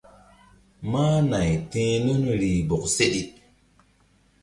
[0.91, 3.21] Máh nay ti̧h nun rih bɔk seɗe.